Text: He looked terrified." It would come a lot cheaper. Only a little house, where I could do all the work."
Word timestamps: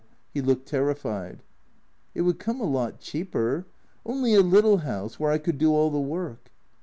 He 0.33 0.41
looked 0.41 0.67
terrified." 0.67 1.43
It 2.15 2.21
would 2.21 2.39
come 2.39 2.59
a 2.59 2.63
lot 2.63 2.99
cheaper. 2.99 3.67
Only 4.03 4.33
a 4.33 4.41
little 4.41 4.77
house, 4.77 5.19
where 5.19 5.29
I 5.31 5.37
could 5.37 5.59
do 5.59 5.71
all 5.73 5.91
the 5.91 5.99
work." 6.01 6.51